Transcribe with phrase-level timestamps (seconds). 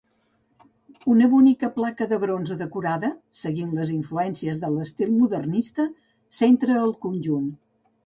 [1.15, 3.13] Una bonica placa de bronze decorada,
[3.43, 5.89] seguint les influències de l'estil modernista,
[6.43, 7.51] centra el conjunt.